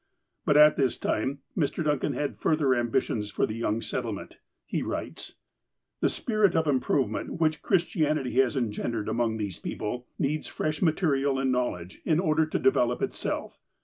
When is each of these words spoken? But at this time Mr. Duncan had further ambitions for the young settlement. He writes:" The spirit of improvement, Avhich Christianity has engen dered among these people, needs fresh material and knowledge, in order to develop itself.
But 0.45 0.57
at 0.57 0.77
this 0.77 0.97
time 0.97 1.41
Mr. 1.55 1.83
Duncan 1.83 2.13
had 2.13 2.35
further 2.39 2.73
ambitions 2.73 3.29
for 3.29 3.45
the 3.45 3.53
young 3.53 3.83
settlement. 3.83 4.39
He 4.65 4.81
writes:" 4.81 5.35
The 6.01 6.09
spirit 6.09 6.55
of 6.55 6.65
improvement, 6.65 7.37
Avhich 7.39 7.61
Christianity 7.61 8.33
has 8.39 8.57
engen 8.57 8.93
dered 8.93 9.07
among 9.07 9.37
these 9.37 9.59
people, 9.59 10.07
needs 10.17 10.47
fresh 10.47 10.81
material 10.81 11.37
and 11.37 11.51
knowledge, 11.51 12.01
in 12.03 12.19
order 12.19 12.47
to 12.47 12.57
develop 12.57 13.03
itself. 13.03 13.59